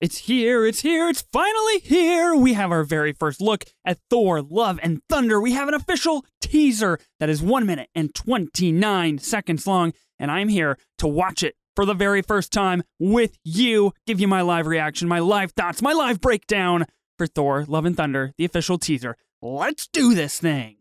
It's 0.00 0.16
here, 0.16 0.64
it's 0.64 0.80
here, 0.80 1.10
it's 1.10 1.20
finally 1.30 1.80
here. 1.80 2.34
We 2.34 2.54
have 2.54 2.72
our 2.72 2.84
very 2.84 3.12
first 3.12 3.38
look 3.38 3.64
at 3.84 3.98
Thor 4.08 4.40
Love 4.40 4.80
and 4.82 5.02
Thunder. 5.10 5.38
We 5.38 5.52
have 5.52 5.68
an 5.68 5.74
official 5.74 6.24
teaser 6.40 6.98
that 7.18 7.28
is 7.28 7.42
1 7.42 7.66
minute 7.66 7.90
and 7.94 8.14
29 8.14 9.18
seconds 9.18 9.66
long, 9.66 9.92
and 10.18 10.30
I'm 10.30 10.48
here 10.48 10.78
to 10.96 11.06
watch 11.06 11.42
it 11.42 11.54
for 11.76 11.84
the 11.84 11.92
very 11.92 12.22
first 12.22 12.50
time 12.50 12.82
with 12.98 13.36
you, 13.44 13.92
give 14.06 14.20
you 14.20 14.26
my 14.26 14.40
live 14.40 14.66
reaction, 14.66 15.06
my 15.06 15.18
live 15.18 15.52
thoughts, 15.52 15.82
my 15.82 15.92
live 15.92 16.18
breakdown 16.18 16.86
for 17.18 17.26
Thor 17.26 17.66
Love 17.68 17.84
and 17.84 17.94
Thunder, 17.94 18.32
the 18.38 18.46
official 18.46 18.78
teaser. 18.78 19.18
Let's 19.42 19.86
do 19.86 20.14
this 20.14 20.38
thing. 20.38 20.78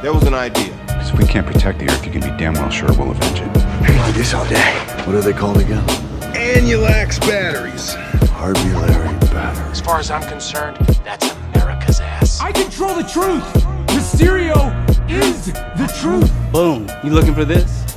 There 0.00 0.14
was 0.14 0.22
an 0.22 0.32
idea. 0.32 0.74
If 0.88 1.18
we 1.18 1.26
can't 1.26 1.46
protect 1.46 1.80
the 1.80 1.90
Earth, 1.90 2.06
you 2.06 2.12
can 2.12 2.22
be 2.22 2.34
damn 2.38 2.54
well 2.54 2.70
sure 2.70 2.88
we'll 2.94 3.10
avenge 3.10 3.40
it. 3.40 3.52
Been 3.86 3.98
like 3.98 4.14
this 4.14 4.32
all 4.32 4.46
day. 4.48 4.72
What 5.04 5.14
are 5.14 5.20
they 5.20 5.34
called 5.34 5.58
again? 5.58 6.11
Anulax 6.52 7.18
batteries. 7.18 7.94
Harbulary 8.28 9.18
batteries. 9.32 9.70
As 9.70 9.80
far 9.80 9.98
as 10.00 10.10
I'm 10.10 10.22
concerned, 10.28 10.76
that's 11.02 11.32
America's 11.54 11.98
ass. 11.98 12.42
I 12.42 12.52
control 12.52 12.94
the 12.94 13.04
truth. 13.04 13.42
Mysterio 13.86 14.68
is 15.10 15.46
the 15.46 15.90
truth. 15.98 16.30
Boom. 16.52 16.90
You 17.02 17.10
looking 17.10 17.34
for 17.34 17.46
this? 17.46 17.94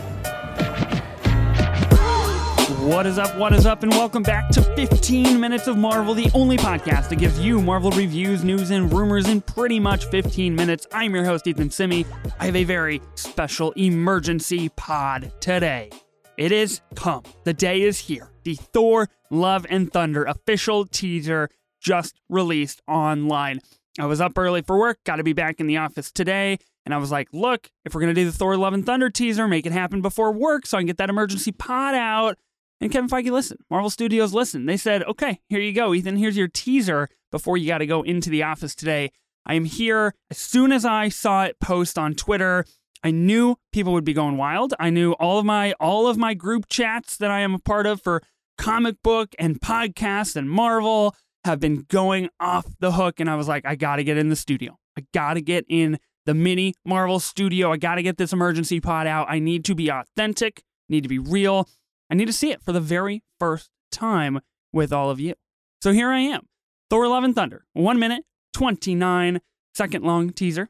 What 2.80 3.05
is 3.05 3.17
up? 3.17 3.35
What 3.35 3.52
is 3.52 3.66
up? 3.66 3.83
And 3.83 3.91
welcome 3.91 4.23
back 4.23 4.49
to 4.52 4.61
15 4.61 5.38
Minutes 5.38 5.67
of 5.67 5.75
Marvel, 5.75 6.13
the 6.13 6.31
only 6.33 6.55
podcast 6.55 7.09
that 7.09 7.17
gives 7.17 7.38
you 7.38 7.61
Marvel 7.61 7.91
reviews, 7.91 8.45
news, 8.45 8.72
and 8.72 8.94
rumors 8.94 9.27
in 9.27 9.41
pretty 9.41 9.81
much 9.81 10.05
15 10.05 10.55
minutes. 10.55 10.88
I'm 10.94 11.13
your 11.13 11.25
host, 11.25 11.45
Ethan 11.45 11.72
Simi. 11.72 12.05
I 12.39 12.45
have 12.45 12.55
a 12.55 12.63
very 12.63 13.02
special 13.16 13.73
emergency 13.73 14.69
pod 14.69 15.33
today. 15.41 15.89
It 16.38 16.52
is 16.52 16.81
come. 16.95 17.23
The 17.45 17.53
day 17.53 17.81
is 17.81 17.99
here. 17.99 18.30
The 18.44 18.55
Thor 18.55 19.09
Love 19.30 19.66
and 19.70 19.91
Thunder 19.91 20.23
official 20.25 20.85
teaser 20.85 21.49
just 21.80 22.20
released 22.30 22.81
online. 22.88 23.61
I 23.97 24.05
was 24.05 24.19
up 24.19 24.38
early 24.38 24.61
for 24.61 24.78
work, 24.78 25.00
got 25.06 25.16
to 25.17 25.23
be 25.23 25.33
back 25.33 25.59
in 25.59 25.67
the 25.67 25.78
office 25.78 26.11
today. 26.11 26.59
And 26.86 26.94
I 26.94 26.97
was 26.97 27.09
like, 27.11 27.30
look, 27.31 27.72
if 27.86 27.95
we're 27.95 28.02
going 28.02 28.13
to 28.13 28.22
do 28.22 28.25
the 28.25 28.36
Thor 28.36 28.58
Love 28.58 28.73
and 28.73 28.86
Thunder 28.86 29.09
teaser, 29.09 29.47
make 29.47 29.66
it 29.66 29.72
happen 29.72 30.02
before 30.02 30.31
work 30.33 30.66
so 30.66 30.78
I 30.78 30.81
can 30.81 30.88
get 30.88 30.97
that 30.97 31.09
emergency 31.09 31.52
pod 31.52 31.95
out. 31.95 32.38
And 32.81 32.91
Kevin 32.91 33.09
Feige 33.09 33.31
listened. 33.31 33.61
Marvel 33.69 33.89
Studios 33.89 34.33
listened. 34.33 34.67
They 34.67 34.78
said, 34.78 35.03
okay, 35.03 35.39
here 35.47 35.61
you 35.61 35.72
go, 35.72 35.94
Ethan. 35.94 36.17
Here's 36.17 36.38
your 36.38 36.50
teaser 36.50 37.08
before 37.31 37.58
you 37.58 37.67
got 37.67 37.78
to 37.78 37.88
go 37.88 38.02
into 38.02 38.30
the 38.30 38.44
office 38.44 38.75
today. 38.75 39.11
I 39.45 39.53
am 39.53 39.66
here. 39.66 40.13
As 40.30 40.38
soon 40.38 40.73
as 40.73 40.83
I 40.83 41.08
saw 41.08 41.45
it 41.45 41.59
post 41.61 41.97
on 41.97 42.13
Twitter, 42.13 42.66
I 43.06 43.11
knew 43.11 43.56
people 43.72 43.94
would 43.94 44.03
be 44.03 44.14
going 44.14 44.36
wild. 44.36 44.73
I 44.80 44.89
knew 44.89 45.11
all 45.14 45.38
of 45.38 45.45
my 45.45 45.73
all 45.73 46.08
of 46.08 46.17
my 46.17 46.34
group 46.34 46.66
chats 46.67 47.17
that 47.17 47.30
I 47.30 47.42
am 47.42 47.53
a 47.53 47.59
part 47.59 47.86
of 47.86 48.02
for 48.02 48.23
comic 48.58 48.95
book 49.03 49.36
and 49.38 49.62
podcast 49.62 50.36
and 50.36 50.50
Marvel 50.50 51.16
have 51.44 51.59
been 51.59 51.86
going 51.88 52.30
off 52.39 52.66
the 52.80 52.94
hook. 52.94 53.20
And 53.20 53.30
I 53.30 53.36
was 53.36 53.47
like, 53.47 53.64
I 53.64 53.75
got 53.75 53.97
to 53.97 54.03
get 54.03 54.17
in 54.17 54.30
the 54.30 54.36
studio. 54.36 54.80
I 54.97 55.03
got 55.14 55.36
to 55.36 55.42
get 55.42 55.66
in 55.70 56.00
the 56.25 56.34
mini 56.34 56.73
Marvel 56.84 57.20
studio. 57.20 57.72
I 57.72 57.78
got 57.78 57.95
to 57.95 58.02
get 58.02 58.17
this 58.17 58.34
emergency 58.34 58.80
pod 58.80 59.06
out. 59.06 59.28
I 59.30 59.38
need 59.38 59.66
to 59.66 59.75
be 59.75 59.90
authentic, 59.90 60.64
need 60.90 61.03
to 61.03 61.09
be 61.09 61.19
real. 61.19 61.69
I 62.09 62.16
need 62.16 62.25
to 62.25 62.34
see 62.34 62.50
it 62.50 62.64
for 62.64 62.72
the 62.72 62.81
very 62.81 63.22
first 63.40 63.69
time 63.92 64.40
with 64.73 64.92
all 64.92 65.12
of 65.12 65.19
you. 65.19 65.36
So 65.80 65.92
here 65.92 66.09
I 66.09 66.22
am 66.22 66.47
Thor 66.90 67.08
Love 67.08 67.23
and 67.23 67.36
Thunder, 67.36 67.66
one 67.73 68.00
minute, 68.00 68.23
29 68.53 69.42
second 69.75 70.03
long 70.03 70.31
teaser. 70.31 70.69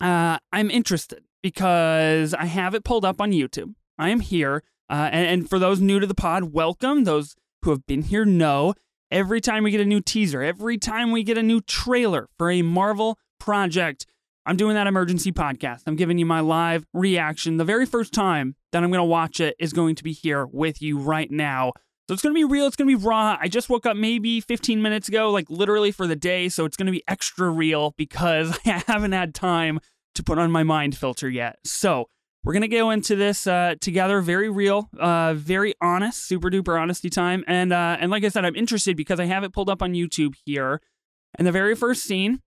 Uh, 0.00 0.38
I'm 0.50 0.70
interested 0.70 1.27
because 1.42 2.34
I 2.34 2.46
have 2.46 2.74
it 2.74 2.84
pulled 2.84 3.04
up 3.04 3.20
on 3.20 3.32
YouTube. 3.32 3.74
I 3.98 4.10
am 4.10 4.20
here. 4.20 4.62
Uh, 4.90 5.10
and, 5.12 5.26
and 5.26 5.50
for 5.50 5.58
those 5.58 5.80
new 5.80 6.00
to 6.00 6.06
the 6.06 6.14
pod, 6.14 6.52
welcome. 6.52 7.04
Those 7.04 7.36
who 7.62 7.70
have 7.70 7.86
been 7.86 8.02
here 8.02 8.24
know 8.24 8.74
every 9.10 9.40
time 9.40 9.64
we 9.64 9.70
get 9.70 9.80
a 9.80 9.84
new 9.84 10.00
teaser, 10.00 10.42
every 10.42 10.78
time 10.78 11.12
we 11.12 11.22
get 11.22 11.38
a 11.38 11.42
new 11.42 11.60
trailer 11.60 12.28
for 12.38 12.50
a 12.50 12.62
Marvel 12.62 13.18
project, 13.38 14.06
I'm 14.46 14.56
doing 14.56 14.74
that 14.74 14.86
emergency 14.86 15.32
podcast. 15.32 15.82
I'm 15.86 15.96
giving 15.96 16.18
you 16.18 16.24
my 16.26 16.40
live 16.40 16.86
reaction. 16.94 17.58
The 17.58 17.64
very 17.64 17.84
first 17.84 18.14
time 18.14 18.54
that 18.72 18.82
I'm 18.82 18.90
going 18.90 19.00
to 19.00 19.04
watch 19.04 19.40
it 19.40 19.54
is 19.58 19.72
going 19.72 19.94
to 19.96 20.04
be 20.04 20.12
here 20.12 20.46
with 20.46 20.80
you 20.80 20.98
right 20.98 21.30
now. 21.30 21.72
So 22.08 22.14
it's 22.14 22.22
going 22.22 22.34
to 22.34 22.38
be 22.38 22.50
real. 22.50 22.66
It's 22.66 22.76
going 22.76 22.88
to 22.88 22.96
be 22.96 23.04
raw. 23.04 23.36
I 23.38 23.48
just 23.48 23.68
woke 23.68 23.84
up 23.84 23.94
maybe 23.94 24.40
15 24.40 24.80
minutes 24.80 25.08
ago, 25.08 25.30
like 25.30 25.50
literally 25.50 25.90
for 25.90 26.06
the 26.06 26.16
day. 26.16 26.48
So 26.48 26.64
it's 26.64 26.76
going 26.76 26.86
to 26.86 26.92
be 26.92 27.02
extra 27.06 27.50
real 27.50 27.92
because 27.98 28.58
I 28.66 28.82
haven't 28.86 29.12
had 29.12 29.34
time 29.34 29.80
to 30.18 30.22
put 30.22 30.38
on 30.38 30.50
my 30.50 30.62
mind 30.62 30.96
filter 30.96 31.28
yet. 31.28 31.56
So 31.64 32.08
we're 32.44 32.52
going 32.52 32.62
to 32.62 32.68
go 32.68 32.90
into 32.90 33.16
this 33.16 33.46
uh, 33.46 33.74
together. 33.80 34.20
Very 34.20 34.50
real, 34.50 34.88
uh, 34.98 35.34
very 35.34 35.74
honest, 35.80 36.26
super 36.26 36.50
duper 36.50 36.80
honesty 36.80 37.10
time. 37.10 37.44
And, 37.48 37.72
uh, 37.72 37.96
and 37.98 38.10
like 38.10 38.24
I 38.24 38.28
said, 38.28 38.44
I'm 38.44 38.56
interested 38.56 38.96
because 38.96 39.18
I 39.18 39.24
have 39.24 39.44
it 39.44 39.52
pulled 39.52 39.70
up 39.70 39.82
on 39.82 39.94
YouTube 39.94 40.34
here. 40.44 40.80
And 41.34 41.46
the 41.46 41.52
very 41.52 41.74
first 41.74 42.04
scene 42.04 42.40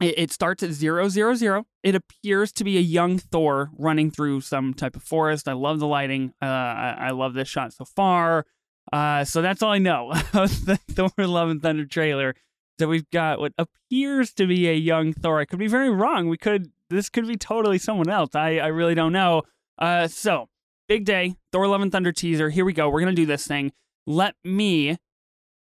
it, 0.00 0.30
starts 0.30 0.62
at 0.62 0.72
zero 0.72 1.08
zero 1.08 1.34
zero. 1.34 1.66
It 1.82 1.94
appears 1.94 2.52
to 2.52 2.64
be 2.64 2.76
a 2.76 2.82
young 2.82 3.18
Thor 3.18 3.70
running 3.78 4.10
through 4.10 4.42
some 4.42 4.74
type 4.74 4.96
of 4.96 5.02
forest. 5.02 5.48
I 5.48 5.52
love 5.52 5.78
the 5.78 5.86
lighting. 5.86 6.34
Uh, 6.42 6.46
I, 6.46 6.96
I, 6.98 7.10
love 7.10 7.34
this 7.34 7.48
shot 7.48 7.72
so 7.72 7.84
far. 7.84 8.44
Uh, 8.92 9.24
so 9.24 9.42
that's 9.42 9.62
all 9.62 9.72
I 9.72 9.78
know 9.78 10.12
the 10.32 10.78
Thor 10.90 11.26
Love 11.26 11.48
and 11.48 11.62
Thunder 11.62 11.86
trailer. 11.86 12.34
So 12.78 12.88
we've 12.88 13.08
got 13.10 13.40
what 13.40 13.52
appears 13.56 14.34
to 14.34 14.46
be 14.46 14.68
a 14.68 14.74
young 14.74 15.14
Thor. 15.14 15.40
I 15.40 15.46
could 15.46 15.58
be 15.58 15.66
very 15.66 15.90
wrong. 15.90 16.28
We 16.28 16.36
could 16.36 16.70
this 16.90 17.08
could 17.08 17.26
be 17.26 17.36
totally 17.36 17.78
someone 17.78 18.08
else. 18.08 18.34
I, 18.34 18.58
I 18.58 18.68
really 18.68 18.94
don't 18.94 19.12
know. 19.12 19.42
Uh, 19.78 20.08
so 20.08 20.48
big 20.88 21.04
day, 21.04 21.36
Thor 21.52 21.66
Love 21.66 21.82
and 21.82 21.92
Thunder 21.92 22.12
teaser. 22.12 22.50
Here 22.50 22.64
we 22.64 22.72
go. 22.72 22.88
We're 22.88 23.00
gonna 23.00 23.12
do 23.12 23.26
this 23.26 23.46
thing. 23.46 23.72
Let 24.06 24.34
me 24.44 24.96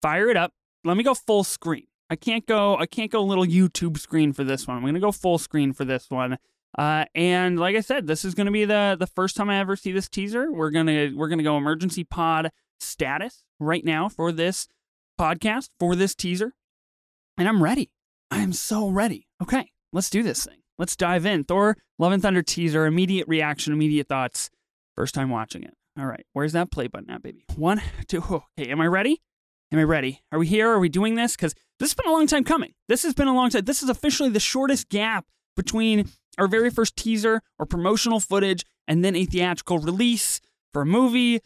fire 0.01 0.29
it 0.29 0.37
up. 0.37 0.53
Let 0.83 0.97
me 0.97 1.03
go 1.03 1.13
full 1.13 1.43
screen. 1.43 1.87
I 2.09 2.15
can't 2.15 2.45
go 2.45 2.77
I 2.77 2.85
can't 2.85 3.11
go 3.11 3.21
little 3.23 3.45
YouTube 3.45 3.97
screen 3.97 4.33
for 4.33 4.43
this 4.43 4.67
one. 4.67 4.77
I'm 4.77 4.85
gonna 4.85 4.99
go 4.99 5.11
full 5.11 5.37
screen 5.37 5.73
for 5.73 5.85
this 5.85 6.09
one. 6.09 6.37
Uh, 6.77 7.05
and 7.15 7.59
like 7.59 7.75
I 7.75 7.81
said, 7.81 8.07
this 8.07 8.23
is 8.23 8.35
gonna 8.35 8.51
be 8.51 8.65
the 8.65 8.95
the 8.97 9.07
first 9.07 9.35
time 9.35 9.49
I 9.49 9.59
ever 9.59 9.75
see 9.75 9.91
this 9.91 10.07
teaser. 10.07 10.51
We're 10.51 10.71
gonna 10.71 11.11
we're 11.15 11.29
gonna 11.29 11.43
go 11.43 11.57
emergency 11.57 12.03
pod 12.03 12.51
status 12.79 13.43
right 13.59 13.83
now 13.83 14.07
for 14.07 14.31
this 14.31 14.67
podcast 15.19 15.69
for 15.79 15.95
this 15.95 16.13
teaser, 16.13 16.53
and 17.37 17.47
I'm 17.47 17.63
ready. 17.63 17.91
I 18.29 18.39
am 18.39 18.53
so 18.53 18.87
ready. 18.87 19.27
Okay, 19.41 19.71
let's 19.91 20.09
do 20.09 20.21
this 20.21 20.45
thing. 20.45 20.59
Let's 20.77 20.95
dive 20.95 21.25
in. 21.25 21.43
Thor: 21.43 21.77
Love 21.99 22.11
and 22.11 22.21
Thunder 22.21 22.41
teaser. 22.41 22.85
Immediate 22.85 23.27
reaction. 23.27 23.73
Immediate 23.73 24.07
thoughts. 24.07 24.49
First 24.95 25.13
time 25.13 25.29
watching 25.29 25.63
it. 25.63 25.73
All 25.97 26.05
right, 26.05 26.25
where's 26.33 26.53
that 26.53 26.71
play 26.71 26.87
button 26.87 27.09
at, 27.09 27.23
baby? 27.23 27.45
One, 27.55 27.81
two. 28.07 28.21
Okay, 28.59 28.69
am 28.69 28.81
I 28.81 28.87
ready? 28.87 29.21
Am 29.71 29.79
I 29.79 29.83
ready? 29.83 30.21
Are 30.31 30.39
we 30.39 30.47
here? 30.47 30.69
Are 30.69 30.79
we 30.79 30.89
doing 30.89 31.15
this? 31.15 31.35
Because 31.35 31.53
this 31.79 31.89
has 31.89 31.95
been 31.95 32.07
a 32.07 32.13
long 32.13 32.27
time 32.27 32.43
coming. 32.43 32.73
This 32.87 33.03
has 33.03 33.13
been 33.13 33.27
a 33.27 33.33
long 33.33 33.49
time. 33.49 33.65
This 33.65 33.83
is 33.83 33.89
officially 33.89 34.29
the 34.29 34.39
shortest 34.39 34.89
gap 34.89 35.25
between 35.55 36.09
our 36.37 36.47
very 36.47 36.69
first 36.69 36.95
teaser 36.95 37.41
or 37.59 37.65
promotional 37.65 38.19
footage 38.19 38.63
and 38.87 39.03
then 39.03 39.15
a 39.15 39.25
theatrical 39.25 39.79
release 39.79 40.39
for 40.71 40.83
a 40.83 40.85
movie. 40.85 41.41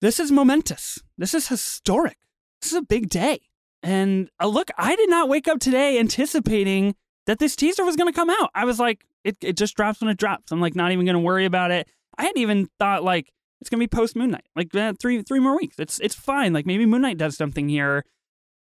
This 0.00 0.18
is 0.18 0.32
momentous. 0.32 0.98
This 1.18 1.34
is 1.34 1.48
historic. 1.48 2.16
This 2.62 2.72
is 2.72 2.78
a 2.78 2.82
big 2.82 3.10
day. 3.10 3.40
And 3.82 4.30
uh, 4.40 4.46
look, 4.46 4.70
I 4.78 4.96
did 4.96 5.10
not 5.10 5.28
wake 5.28 5.48
up 5.48 5.58
today 5.58 5.98
anticipating 5.98 6.94
that 7.26 7.38
this 7.38 7.56
teaser 7.56 7.84
was 7.84 7.96
going 7.96 8.12
to 8.12 8.16
come 8.16 8.30
out. 8.30 8.50
I 8.54 8.64
was 8.64 8.78
like, 8.78 9.04
it, 9.24 9.36
it 9.42 9.56
just 9.56 9.76
drops 9.76 10.00
when 10.00 10.10
it 10.10 10.18
drops. 10.18 10.52
I'm 10.52 10.60
like, 10.60 10.74
not 10.74 10.92
even 10.92 11.04
going 11.04 11.14
to 11.14 11.20
worry 11.20 11.44
about 11.44 11.70
it. 11.70 11.88
I 12.18 12.24
hadn't 12.24 12.38
even 12.40 12.68
thought 12.78 13.02
like 13.02 13.32
it's 13.60 13.68
gonna 13.68 13.80
be 13.80 13.88
post 13.88 14.16
Moon 14.16 14.30
Knight, 14.30 14.46
like 14.56 14.74
uh, 14.74 14.94
three 15.00 15.22
three 15.22 15.40
more 15.40 15.56
weeks. 15.56 15.76
It's 15.78 15.98
it's 16.00 16.14
fine. 16.14 16.52
Like 16.52 16.66
maybe 16.66 16.86
Moon 16.86 17.02
Knight 17.02 17.18
does 17.18 17.36
something 17.36 17.68
here, 17.68 18.04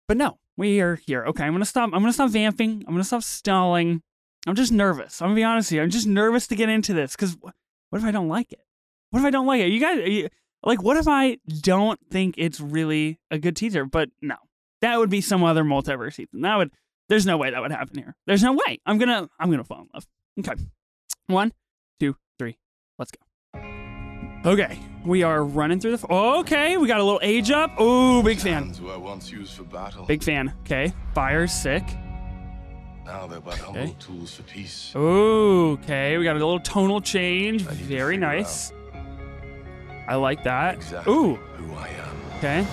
but 0.06 0.16
no, 0.16 0.38
we 0.56 0.80
are 0.80 0.96
here. 0.96 1.24
Okay, 1.26 1.44
I'm 1.44 1.52
gonna 1.52 1.64
stop. 1.64 1.90
I'm 1.92 2.00
gonna 2.00 2.12
stop 2.12 2.30
vamping. 2.30 2.84
I'm 2.86 2.94
gonna 2.94 3.04
stop 3.04 3.22
stalling. 3.22 4.02
I'm 4.46 4.54
just 4.54 4.72
nervous. 4.72 5.20
I'm 5.20 5.28
gonna 5.28 5.36
be 5.36 5.44
honest 5.44 5.70
here. 5.70 5.82
I'm 5.82 5.90
just 5.90 6.06
nervous 6.06 6.46
to 6.48 6.56
get 6.56 6.68
into 6.68 6.92
this 6.94 7.14
because 7.14 7.36
what, 7.40 7.54
what 7.90 8.00
if 8.00 8.04
I 8.04 8.10
don't 8.10 8.28
like 8.28 8.52
it? 8.52 8.60
What 9.10 9.20
if 9.20 9.26
I 9.26 9.30
don't 9.30 9.46
like 9.46 9.60
it? 9.60 9.68
You 9.68 9.80
guys, 9.80 10.08
you, 10.08 10.28
like, 10.62 10.82
what 10.82 10.96
if 10.96 11.06
I 11.08 11.38
don't 11.60 11.98
think 12.10 12.34
it's 12.36 12.60
really 12.60 13.18
a 13.30 13.38
good 13.38 13.56
teaser? 13.56 13.84
But 13.84 14.10
no, 14.20 14.36
that 14.82 14.98
would 14.98 15.10
be 15.10 15.20
some 15.20 15.44
other 15.44 15.64
multiverse 15.64 16.14
season. 16.14 16.42
That 16.42 16.56
would. 16.56 16.70
There's 17.08 17.26
no 17.26 17.36
way 17.38 17.50
that 17.50 17.60
would 17.60 17.72
happen 17.72 17.98
here. 17.98 18.14
There's 18.26 18.42
no 18.42 18.52
way. 18.52 18.78
I'm 18.84 18.98
gonna. 18.98 19.28
I'm 19.40 19.50
gonna 19.50 19.64
fall 19.64 19.82
in 19.82 19.88
love. 19.94 20.06
Okay, 20.38 20.62
one, 21.26 21.52
two, 21.98 22.16
three. 22.38 22.58
Let's 22.98 23.10
go. 23.10 23.60
Okay, 24.44 24.78
we 25.04 25.22
are 25.22 25.42
running 25.44 25.80
through 25.80 25.96
the. 25.96 26.06
okay, 26.12 26.76
we 26.76 26.86
got 26.86 27.00
a 27.00 27.04
little 27.04 27.20
age 27.22 27.50
up. 27.50 27.72
Oh, 27.78 28.22
big 28.22 28.38
fan. 28.38 28.72
Big 30.06 30.22
fan. 30.22 30.54
Okay, 30.60 30.92
fire's 31.14 31.52
sick. 31.52 31.82
Now 33.04 33.26
they're 33.26 33.40
but 33.40 33.56
humble 33.56 33.80
okay. 33.80 33.96
tools 33.98 34.34
for 34.34 34.42
peace. 34.42 34.92
Okay, 34.94 36.18
we 36.18 36.24
got 36.24 36.36
a 36.36 36.38
little 36.38 36.60
tonal 36.60 37.00
change. 37.00 37.62
Very 37.62 38.18
nice. 38.18 38.70
I 40.06 40.16
like 40.16 40.44
that. 40.44 40.74
Exactly 40.74 41.12
Ooh. 41.12 41.34
Who 41.36 41.74
I 41.74 41.88
am. 41.88 42.16
Okay. 42.36 42.66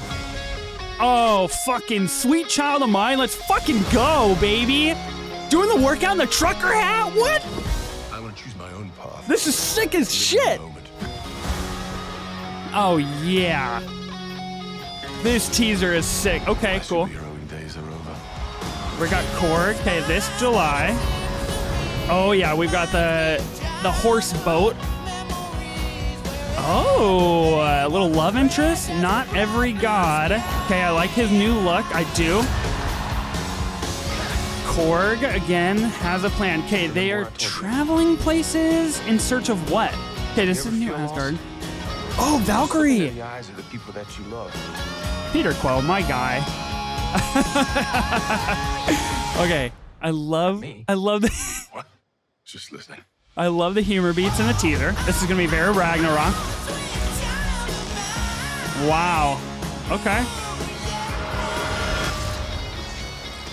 Oh, 0.99 1.47
fucking 1.65 2.07
sweet 2.07 2.47
child 2.47 2.81
of 2.81 2.89
mine. 2.89 3.17
Let's 3.17 3.35
fucking 3.35 3.83
go, 3.91 4.37
baby. 4.39 4.93
Doing 5.49 5.69
the 5.69 5.85
workout 5.85 6.13
in 6.13 6.17
the 6.17 6.25
trucker 6.27 6.73
hat? 6.73 7.13
What? 7.13 7.45
I 8.13 8.19
want 8.19 8.35
to 8.35 8.43
choose 8.43 8.55
my 8.55 8.71
own 8.73 8.89
path. 8.91 9.27
This 9.27 9.45
is 9.45 9.55
sick 9.55 9.93
as 9.93 10.13
shit. 10.13 10.59
Oh, 12.73 12.97
yeah. 13.23 13.81
This 15.21 15.49
teaser 15.49 15.93
is 15.93 16.05
sick. 16.05 16.47
Okay, 16.47 16.81
cool. 16.87 17.07
superheroing 17.07 17.49
days 17.49 17.77
are 17.77 17.81
over. 17.81 19.01
We 19.01 19.09
got 19.09 19.25
Korg. 19.35 19.79
Okay, 19.81 19.99
this 20.01 20.29
July. 20.39 20.95
Oh 22.07 22.33
yeah, 22.33 22.53
we've 22.53 22.71
got 22.71 22.89
the 22.91 23.43
the 23.81 23.91
horse 23.91 24.33
boat. 24.43 24.75
Oh, 26.67 27.59
a 27.61 27.87
little 27.87 28.09
love 28.09 28.35
interest. 28.35 28.89
Not 28.89 29.31
every 29.35 29.71
god. 29.71 30.31
Okay, 30.31 30.81
I 30.81 30.89
like 30.89 31.11
his 31.11 31.31
new 31.31 31.53
look. 31.59 31.85
I 31.93 32.03
do. 32.15 32.41
Korg 34.73 35.21
again 35.35 35.77
has 35.77 36.23
a 36.23 36.29
plan. 36.31 36.63
Okay, 36.63 36.87
they 36.87 37.11
are 37.11 37.25
traveling 37.37 38.17
places 38.17 38.99
in 39.07 39.19
search 39.19 39.49
of 39.49 39.69
what? 39.69 39.93
Okay, 40.31 40.47
this 40.47 40.65
is 40.65 40.73
New 40.73 40.91
Asgard. 40.91 41.37
Oh, 42.17 42.41
Valkyrie. 42.45 43.09
The 43.09 43.21
eyes 43.21 43.47
of 43.47 43.57
the 43.57 43.63
people 43.63 43.93
that 43.93 44.17
you 44.17 44.25
love. 44.25 44.51
Peter 45.31 45.53
Quill, 45.53 45.83
my 45.83 46.01
guy. 46.01 46.37
okay, 49.37 49.71
I 50.01 50.09
love, 50.09 50.63
I 50.87 50.95
love 50.95 51.23
What? 51.71 51.85
Just 52.43 52.71
listening. 52.71 53.01
I 53.37 53.47
love 53.47 53.75
the 53.75 53.81
humor 53.81 54.13
beats 54.13 54.39
in 54.39 54.47
the 54.47 54.53
teaser. 54.53 54.93
This 55.05 55.21
is 55.21 55.27
gonna 55.27 55.41
be 55.41 55.45
very 55.45 55.73
Ragnarok. 55.73 56.33
Wow. 58.87 59.41
Okay. 59.91 60.23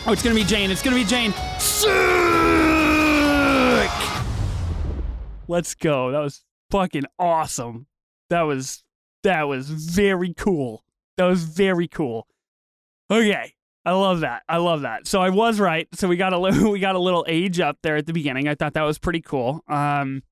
Oh, 0.06 0.12
it's 0.12 0.22
gonna 0.22 0.36
be 0.36 0.44
Jane. 0.44 0.70
It's 0.70 0.82
gonna 0.82 0.94
be 0.94 1.04
Jane. 1.04 1.32
Sick. 1.58 1.90
Let's 5.48 5.74
go. 5.74 6.12
That 6.12 6.20
was 6.20 6.44
fucking 6.70 7.06
awesome. 7.18 7.86
That 8.30 8.42
was 8.42 8.84
that 9.24 9.42
was 9.42 9.68
very 9.68 10.32
cool. 10.32 10.84
That 11.16 11.26
was 11.26 11.42
very 11.42 11.88
cool. 11.88 12.28
Okay. 13.10 13.54
I 13.84 13.92
love 13.92 14.20
that. 14.20 14.42
I 14.48 14.58
love 14.58 14.82
that. 14.82 15.06
So 15.06 15.20
I 15.20 15.30
was 15.30 15.58
right. 15.58 15.88
So 15.94 16.06
we 16.08 16.16
got 16.16 16.32
a 16.32 16.38
little, 16.38 16.70
we 16.72 16.78
got 16.78 16.94
a 16.94 17.00
little 17.00 17.24
age 17.28 17.60
up 17.60 17.78
there 17.82 17.96
at 17.96 18.06
the 18.06 18.12
beginning. 18.12 18.48
I 18.48 18.54
thought 18.54 18.74
that 18.74 18.82
was 18.82 18.98
pretty 18.98 19.20
cool. 19.20 19.60
Um, 19.68 20.22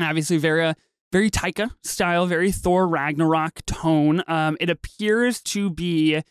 obviously 0.00 0.36
very 0.36 0.66
uh, 0.66 0.74
very 1.12 1.30
Taika 1.30 1.70
style, 1.82 2.26
very 2.26 2.50
Thor 2.50 2.88
Ragnarok 2.88 3.64
tone. 3.66 4.22
Um, 4.26 4.56
it 4.60 4.70
appears 4.70 5.42
to 5.42 5.70
be 5.70 6.16
uh, 6.16 6.22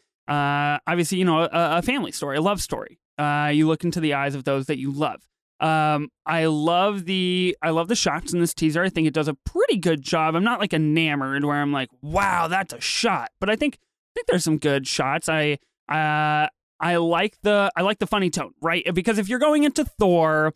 obviously 0.88 1.18
you 1.18 1.26
know 1.26 1.42
a, 1.42 1.50
a 1.52 1.82
family 1.82 2.12
story, 2.12 2.38
a 2.38 2.42
love 2.42 2.62
story. 2.62 3.00
Uh, 3.18 3.52
you 3.54 3.68
look 3.68 3.84
into 3.84 4.00
the 4.00 4.14
eyes 4.14 4.36
of 4.36 4.44
those 4.44 4.66
that 4.66 4.80
you 4.80 4.92
love. 4.92 5.22
Um, 5.60 6.10
I 6.26 6.46
love 6.46 7.06
the 7.06 7.56
I 7.62 7.70
love 7.70 7.88
the 7.88 7.96
shots 7.96 8.34
in 8.34 8.40
this 8.40 8.54
teaser. 8.54 8.82
I 8.82 8.90
think 8.90 9.08
it 9.08 9.14
does 9.14 9.28
a 9.28 9.36
pretty 9.46 9.78
good 9.78 10.02
job. 10.02 10.36
I'm 10.36 10.44
not 10.44 10.60
like 10.60 10.74
enamored 10.74 11.46
where 11.46 11.58
I'm 11.58 11.72
like, 11.72 11.90
wow, 12.02 12.48
that's 12.48 12.74
a 12.74 12.82
shot. 12.82 13.30
But 13.40 13.50
I 13.50 13.56
think 13.56 13.76
I 13.76 14.12
think 14.16 14.28
there's 14.28 14.44
some 14.44 14.58
good 14.58 14.88
shots. 14.88 15.30
I 15.30 15.60
uh 15.92 16.48
I 16.80 16.96
like 16.96 17.38
the 17.44 17.72
I 17.76 17.82
like 17.82 18.00
the 18.00 18.08
funny 18.08 18.30
tone, 18.30 18.54
right? 18.62 18.84
Because 18.94 19.20
if 19.20 19.30
you're 19.30 19.40
going 19.40 19.64
into 19.64 19.86
Thor, 19.86 20.54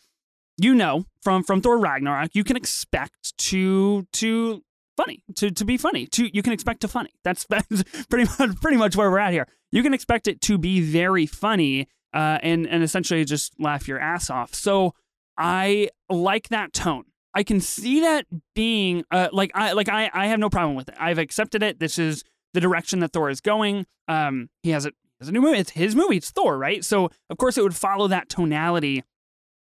you 0.57 0.73
know 0.73 1.05
from 1.21 1.43
from 1.43 1.61
Thor 1.61 1.77
Ragnarok, 1.77 2.31
you 2.33 2.43
can 2.43 2.57
expect 2.57 3.37
to 3.37 4.07
to 4.13 4.63
funny 4.97 5.23
to 5.35 5.51
to 5.51 5.65
be 5.65 5.77
funny. 5.77 6.07
To 6.07 6.35
you 6.35 6.41
can 6.41 6.53
expect 6.53 6.81
to 6.81 6.87
funny. 6.87 7.11
That's 7.23 7.45
that's 7.49 7.83
pretty 8.09 8.29
much 8.39 8.59
pretty 8.61 8.77
much 8.77 8.95
where 8.95 9.11
we're 9.11 9.19
at 9.19 9.33
here. 9.33 9.47
You 9.71 9.83
can 9.83 9.93
expect 9.93 10.27
it 10.27 10.41
to 10.41 10.57
be 10.57 10.81
very 10.81 11.25
funny 11.25 11.87
uh, 12.13 12.39
and 12.41 12.67
and 12.67 12.83
essentially 12.83 13.23
just 13.25 13.53
laugh 13.59 13.87
your 13.87 13.99
ass 13.99 14.29
off. 14.29 14.55
So 14.55 14.93
I 15.37 15.89
like 16.09 16.49
that 16.49 16.73
tone. 16.73 17.03
I 17.33 17.43
can 17.43 17.59
see 17.59 17.99
that 17.99 18.25
being 18.55 19.03
uh, 19.11 19.27
like 19.31 19.51
I 19.53 19.73
like 19.73 19.89
I 19.89 20.09
I 20.13 20.27
have 20.27 20.39
no 20.39 20.49
problem 20.49 20.75
with 20.75 20.89
it. 20.89 20.95
I've 20.99 21.19
accepted 21.19 21.61
it. 21.61 21.79
This 21.79 21.99
is 21.99 22.23
the 22.53 22.61
direction 22.61 22.99
that 23.01 23.11
Thor 23.11 23.29
is 23.29 23.41
going. 23.41 23.85
Um, 24.07 24.49
he 24.63 24.69
has 24.69 24.85
a 24.85 24.93
has 25.19 25.29
a 25.29 25.31
new 25.31 25.41
movie. 25.41 25.59
It's 25.59 25.71
his 25.71 25.95
movie. 25.95 26.17
It's 26.17 26.31
Thor, 26.31 26.57
right? 26.57 26.83
So 26.83 27.09
of 27.29 27.37
course 27.37 27.57
it 27.57 27.63
would 27.63 27.75
follow 27.75 28.07
that 28.07 28.29
tonality. 28.29 29.03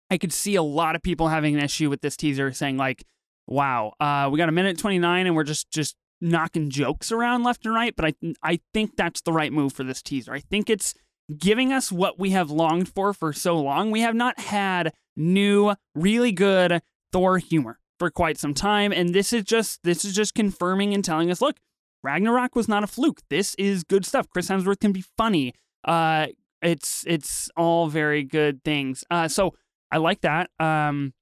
I 0.09 0.17
could 0.17 0.33
see 0.33 0.55
a 0.55 0.63
lot 0.63 0.95
of 0.95 1.03
people 1.03 1.27
having 1.27 1.55
an 1.55 1.63
issue 1.63 1.89
with 1.89 2.01
this 2.01 2.17
teaser, 2.17 2.51
saying 2.51 2.77
like, 2.77 3.03
"Wow, 3.47 3.93
uh, 3.99 4.29
we 4.31 4.37
got 4.37 4.49
a 4.49 4.53
minute 4.53 4.77
twenty 4.77 4.99
nine, 4.99 5.27
and 5.27 5.35
we're 5.35 5.43
just 5.43 5.69
just 5.71 5.95
knocking 6.21 6.69
jokes 6.69 7.11
around 7.11 7.43
left 7.43 7.65
and 7.65 7.73
right." 7.73 7.95
But 7.95 8.05
I 8.05 8.13
I 8.41 8.59
think 8.73 8.95
that's 8.95 9.21
the 9.21 9.33
right 9.33 9.53
move 9.53 9.73
for 9.73 9.83
this 9.83 10.01
teaser. 10.01 10.33
I 10.33 10.39
think 10.39 10.69
it's 10.69 10.93
giving 11.37 11.71
us 11.71 11.91
what 11.91 12.19
we 12.19 12.31
have 12.31 12.49
longed 12.49 12.89
for 12.89 13.13
for 13.13 13.33
so 13.33 13.59
long. 13.59 13.91
We 13.91 14.01
have 14.01 14.15
not 14.15 14.39
had 14.39 14.93
new, 15.15 15.75
really 15.93 16.31
good 16.31 16.81
Thor 17.11 17.37
humor 17.37 17.79
for 17.99 18.09
quite 18.09 18.37
some 18.37 18.53
time, 18.53 18.91
and 18.91 19.13
this 19.13 19.33
is 19.33 19.43
just 19.43 19.83
this 19.83 20.05
is 20.05 20.15
just 20.15 20.33
confirming 20.33 20.93
and 20.93 21.03
telling 21.03 21.29
us, 21.29 21.41
look, 21.41 21.57
Ragnarok 22.03 22.55
was 22.55 22.67
not 22.67 22.83
a 22.83 22.87
fluke. 22.87 23.21
This 23.29 23.55
is 23.55 23.83
good 23.83 24.05
stuff. 24.05 24.29
Chris 24.29 24.49
Hemsworth 24.49 24.79
can 24.79 24.91
be 24.91 25.03
funny. 25.17 25.53
Uh, 25.83 26.27
it's 26.61 27.03
it's 27.07 27.49
all 27.55 27.87
very 27.87 28.23
good 28.23 28.63
things. 28.63 29.03
Uh, 29.09 29.27
so 29.27 29.53
I 29.91 29.97
like 29.97 30.21
that. 30.21 30.49
Um, 30.59 31.13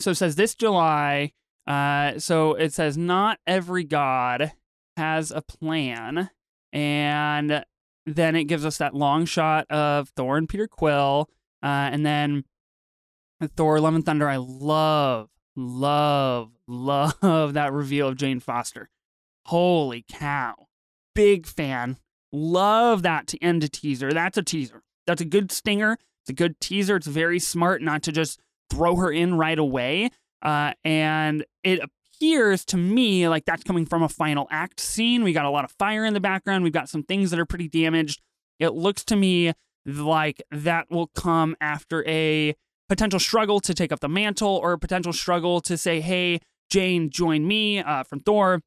so 0.00 0.10
it 0.10 0.16
says 0.16 0.36
this 0.36 0.54
July. 0.54 1.32
Uh, 1.66 2.18
so 2.18 2.54
it 2.54 2.72
says 2.72 2.96
not 2.96 3.38
every 3.46 3.84
god 3.84 4.52
has 4.96 5.30
a 5.30 5.42
plan, 5.42 6.30
and 6.72 7.64
then 8.06 8.36
it 8.36 8.44
gives 8.44 8.64
us 8.64 8.78
that 8.78 8.94
long 8.94 9.26
shot 9.26 9.70
of 9.70 10.08
Thor 10.10 10.38
and 10.38 10.48
Peter 10.48 10.66
Quill, 10.66 11.28
uh, 11.62 11.90
and 11.92 12.06
then 12.06 12.44
Thor: 13.56 13.80
Love 13.80 13.94
and 13.94 14.06
Thunder. 14.06 14.28
I 14.28 14.36
love, 14.36 15.28
love, 15.54 16.52
love 16.66 17.52
that 17.54 17.72
reveal 17.72 18.08
of 18.08 18.16
Jane 18.16 18.40
Foster. 18.40 18.88
Holy 19.48 20.04
cow! 20.06 20.66
Big 21.14 21.46
fan. 21.46 21.96
Love 22.30 23.00
that 23.00 23.26
to 23.28 23.42
end 23.42 23.64
a 23.64 23.68
teaser. 23.68 24.12
That's 24.12 24.36
a 24.36 24.42
teaser. 24.42 24.82
That's 25.06 25.22
a 25.22 25.24
good 25.24 25.50
stinger. 25.50 25.94
It's 26.22 26.28
a 26.28 26.34
good 26.34 26.60
teaser. 26.60 26.96
It's 26.96 27.06
very 27.06 27.38
smart 27.38 27.80
not 27.80 28.02
to 28.02 28.12
just 28.12 28.38
throw 28.68 28.96
her 28.96 29.10
in 29.10 29.38
right 29.38 29.58
away. 29.58 30.10
Uh, 30.42 30.74
and 30.84 31.46
it 31.64 31.80
appears 31.80 32.66
to 32.66 32.76
me 32.76 33.26
like 33.26 33.46
that's 33.46 33.64
coming 33.64 33.86
from 33.86 34.02
a 34.02 34.08
final 34.10 34.46
act 34.50 34.80
scene. 34.80 35.24
We 35.24 35.32
got 35.32 35.46
a 35.46 35.50
lot 35.50 35.64
of 35.64 35.70
fire 35.78 36.04
in 36.04 36.12
the 36.12 36.20
background. 36.20 36.62
We've 36.62 36.70
got 36.70 36.90
some 36.90 37.02
things 37.02 37.30
that 37.30 37.40
are 37.40 37.46
pretty 37.46 37.68
damaged. 37.68 38.20
It 38.58 38.74
looks 38.74 39.02
to 39.06 39.16
me 39.16 39.54
like 39.86 40.42
that 40.50 40.90
will 40.90 41.06
come 41.06 41.56
after 41.58 42.06
a 42.06 42.54
potential 42.86 43.18
struggle 43.18 43.60
to 43.60 43.72
take 43.72 43.92
up 43.92 44.00
the 44.00 44.10
mantle 44.10 44.56
or 44.62 44.72
a 44.72 44.78
potential 44.78 45.14
struggle 45.14 45.62
to 45.62 45.78
say, 45.78 46.02
hey, 46.02 46.40
Jane, 46.68 47.08
join 47.08 47.48
me 47.48 47.78
uh, 47.78 48.02
from 48.02 48.20
Thor. 48.20 48.60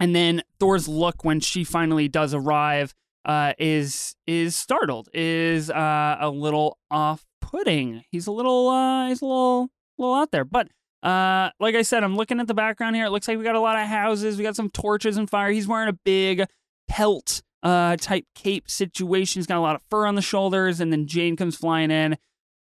And 0.00 0.14
then 0.14 0.42
Thor's 0.60 0.88
look 0.88 1.24
when 1.24 1.40
she 1.40 1.64
finally 1.64 2.08
does 2.08 2.34
arrive 2.34 2.94
uh, 3.24 3.52
is 3.58 4.14
is 4.26 4.56
startled, 4.56 5.08
is 5.12 5.70
uh, 5.70 6.16
a 6.20 6.30
little 6.30 6.78
off-putting. 6.90 8.04
He's 8.10 8.26
a 8.26 8.32
little 8.32 8.68
uh, 8.68 9.08
he's 9.08 9.22
a 9.22 9.26
little 9.26 9.68
little 9.98 10.14
out 10.14 10.30
there. 10.30 10.44
But 10.44 10.68
uh, 11.02 11.50
like 11.60 11.74
I 11.74 11.82
said, 11.82 12.04
I'm 12.04 12.16
looking 12.16 12.40
at 12.40 12.46
the 12.46 12.54
background 12.54 12.96
here. 12.96 13.06
It 13.06 13.10
looks 13.10 13.28
like 13.28 13.38
we 13.38 13.44
got 13.44 13.54
a 13.54 13.60
lot 13.60 13.78
of 13.78 13.86
houses. 13.86 14.36
We 14.36 14.44
got 14.44 14.56
some 14.56 14.70
torches 14.70 15.16
and 15.16 15.28
fire. 15.28 15.50
He's 15.50 15.68
wearing 15.68 15.88
a 15.88 15.98
big 16.04 16.44
pelt 16.88 17.42
uh, 17.62 17.96
type 17.96 18.24
cape 18.34 18.70
situation. 18.70 19.40
He's 19.40 19.46
got 19.46 19.58
a 19.58 19.60
lot 19.60 19.76
of 19.76 19.82
fur 19.90 20.06
on 20.06 20.14
the 20.14 20.22
shoulders, 20.22 20.80
and 20.80 20.92
then 20.92 21.06
Jane 21.06 21.36
comes 21.36 21.56
flying 21.56 21.90
in, 21.90 22.16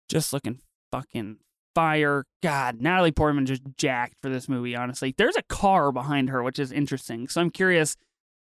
just 0.08 0.32
looking 0.32 0.60
fucking 0.90 1.38
fire. 1.74 2.24
God, 2.42 2.80
Natalie 2.80 3.12
Portman 3.12 3.46
just 3.46 3.62
jacked 3.76 4.16
for 4.22 4.28
this 4.28 4.48
movie, 4.48 4.76
honestly. 4.76 5.14
There's 5.16 5.36
a 5.36 5.42
car 5.42 5.92
behind 5.92 6.30
her, 6.30 6.42
which 6.42 6.58
is 6.58 6.72
interesting. 6.72 7.28
So 7.28 7.40
I'm 7.40 7.50
curious 7.50 7.96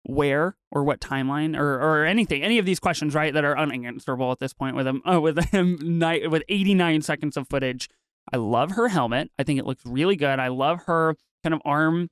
where 0.05 0.57
or 0.71 0.85
what 0.85 1.01
timeline 1.01 1.59
or, 1.59 1.75
or 1.75 2.05
anything, 2.05 2.43
any 2.43 2.59
of 2.59 2.67
these 2.67 2.81
questions, 2.81 3.15
right, 3.15 3.33
that 3.33 3.45
are 3.45 3.59
unanswerable 3.59 4.31
at 4.33 4.39
this 4.39 4.53
point 4.53 4.77
with 4.77 4.87
him, 4.87 5.03
oh, 5.07 5.21
with 5.21 5.43
him, 5.51 5.79
night, 5.99 6.31
with 6.31 6.43
89 6.49 7.03
seconds 7.03 7.37
of 7.37 7.49
footage. 7.49 7.89
I 8.33 8.37
love 8.37 8.73
her 8.73 8.89
helmet. 8.89 9.31
I 9.39 9.43
think 9.43 9.59
it 9.59 9.67
looks 9.67 9.85
really 9.85 10.17
good. 10.17 10.39
I 10.39 10.49
love 10.49 10.85
her 10.87 11.17
kind 11.43 11.55
of 11.55 11.61
arm, 11.65 12.09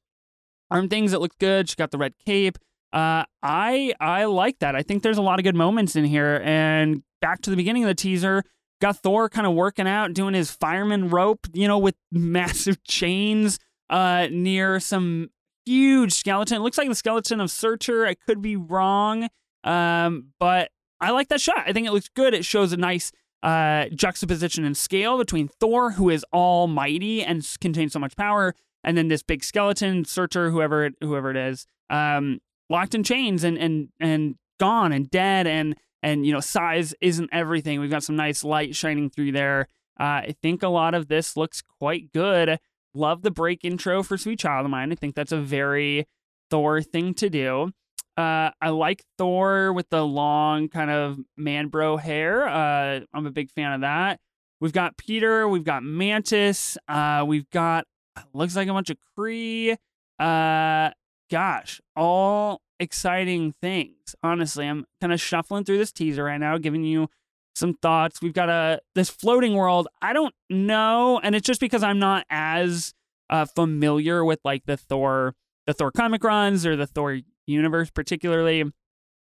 arm 0.70 0.88
things. 0.88 1.12
It 1.12 1.20
looks 1.20 1.36
good. 1.38 1.68
She 1.68 1.76
got 1.76 1.90
the 1.90 1.98
red 1.98 2.14
cape. 2.24 2.58
Uh, 2.92 3.24
I 3.42 3.94
I 3.98 4.24
like 4.24 4.58
that. 4.58 4.76
I 4.76 4.82
think 4.82 5.02
there's 5.02 5.16
a 5.16 5.22
lot 5.22 5.38
of 5.38 5.44
good 5.44 5.56
moments 5.56 5.96
in 5.96 6.04
here. 6.04 6.42
And 6.44 7.02
back 7.22 7.40
to 7.42 7.50
the 7.50 7.56
beginning 7.56 7.84
of 7.84 7.88
the 7.88 7.94
teaser, 7.94 8.44
got 8.82 8.98
Thor 8.98 9.28
kind 9.30 9.46
of 9.46 9.54
working 9.54 9.86
out, 9.86 10.12
doing 10.12 10.34
his 10.34 10.50
fireman 10.50 11.08
rope, 11.08 11.46
you 11.54 11.68
know, 11.68 11.78
with 11.78 11.94
massive 12.12 12.82
chains 12.84 13.58
uh, 13.88 14.26
near 14.30 14.80
some 14.80 15.30
huge 15.64 16.12
skeleton. 16.12 16.58
It 16.58 16.60
looks 16.60 16.76
like 16.76 16.88
the 16.88 16.94
skeleton 16.94 17.40
of 17.40 17.50
Surtur. 17.50 18.06
I 18.06 18.14
could 18.14 18.42
be 18.42 18.56
wrong, 18.56 19.28
um, 19.62 20.32
but 20.40 20.70
I 21.00 21.12
like 21.12 21.28
that 21.28 21.40
shot. 21.40 21.62
I 21.64 21.72
think 21.72 21.86
it 21.86 21.92
looks 21.92 22.10
good. 22.14 22.34
It 22.34 22.44
shows 22.44 22.72
a 22.72 22.76
nice 22.76 23.12
uh, 23.44 23.86
juxtaposition 23.94 24.64
and 24.64 24.76
scale 24.76 25.16
between 25.16 25.48
Thor, 25.48 25.92
who 25.92 26.10
is 26.10 26.26
almighty 26.32 27.22
and 27.22 27.46
contains 27.60 27.92
so 27.92 28.00
much 28.00 28.16
power, 28.16 28.54
and 28.82 28.98
then 28.98 29.06
this 29.06 29.22
big 29.22 29.44
skeleton, 29.44 30.04
Surtur, 30.04 30.50
whoever 30.50 30.86
it, 30.86 30.94
whoever 31.00 31.30
it 31.30 31.36
is, 31.36 31.66
um, 31.88 32.40
locked 32.68 32.96
in 32.96 33.04
chains 33.04 33.44
and 33.44 33.56
and 33.58 33.90
and 34.00 34.34
gone 34.58 34.92
and 34.92 35.08
dead 35.10 35.46
and 35.46 35.76
and 36.02 36.26
you 36.26 36.32
know 36.32 36.40
size 36.40 36.94
isn't 37.00 37.30
everything. 37.32 37.80
We've 37.80 37.90
got 37.90 38.02
some 38.04 38.16
nice 38.16 38.44
light 38.44 38.74
shining 38.74 39.10
through 39.10 39.32
there. 39.32 39.68
Uh, 39.98 40.24
I 40.26 40.34
think 40.42 40.62
a 40.62 40.68
lot 40.68 40.94
of 40.94 41.08
this 41.08 41.36
looks 41.36 41.62
quite 41.62 42.12
good. 42.12 42.58
Love 42.94 43.22
the 43.22 43.30
break 43.30 43.64
intro 43.64 44.02
for 44.02 44.18
Sweet 44.18 44.38
Child 44.38 44.66
of 44.66 44.70
Mine. 44.70 44.92
I 44.92 44.94
think 44.94 45.14
that's 45.14 45.32
a 45.32 45.40
very 45.40 46.06
Thor 46.50 46.82
thing 46.82 47.14
to 47.14 47.30
do. 47.30 47.72
Uh, 48.16 48.50
I 48.60 48.68
like 48.68 49.04
Thor 49.16 49.72
with 49.72 49.88
the 49.88 50.04
long 50.04 50.68
kind 50.68 50.90
of 50.90 51.18
man 51.36 51.68
bro 51.68 51.96
hair. 51.96 52.46
Uh, 52.46 53.00
I'm 53.14 53.26
a 53.26 53.30
big 53.30 53.50
fan 53.50 53.72
of 53.72 53.80
that. 53.80 54.20
We've 54.60 54.72
got 54.72 54.98
Peter. 54.98 55.48
We've 55.48 55.64
got 55.64 55.82
Mantis. 55.82 56.76
Uh, 56.86 57.24
we've 57.26 57.48
got 57.50 57.86
looks 58.34 58.54
like 58.54 58.68
a 58.68 58.72
bunch 58.72 58.90
of 58.90 58.98
Kree. 59.18 59.76
Uh, 60.18 60.90
gosh, 61.32 61.80
all 61.96 62.60
exciting 62.78 63.54
things. 63.62 64.14
Honestly, 64.22 64.66
I'm 64.66 64.84
kind 65.00 65.12
of 65.12 65.20
shuffling 65.20 65.64
through 65.64 65.78
this 65.78 65.90
teaser 65.90 66.24
right 66.24 66.38
now, 66.38 66.58
giving 66.58 66.84
you 66.84 67.08
some 67.56 67.74
thoughts. 67.74 68.20
We've 68.20 68.34
got 68.34 68.50
a 68.50 68.80
this 68.94 69.08
floating 69.08 69.54
world. 69.54 69.88
I 70.02 70.12
don't 70.12 70.34
know, 70.50 71.18
and 71.22 71.34
it's 71.34 71.46
just 71.46 71.60
because 71.60 71.82
I'm 71.82 71.98
not 71.98 72.26
as 72.28 72.92
uh, 73.30 73.46
familiar 73.46 74.24
with 74.24 74.40
like 74.44 74.66
the 74.66 74.76
Thor, 74.76 75.34
the 75.66 75.72
Thor 75.72 75.90
comic 75.90 76.22
runs 76.22 76.66
or 76.66 76.76
the 76.76 76.86
Thor 76.86 77.20
universe 77.46 77.90
particularly. 77.90 78.64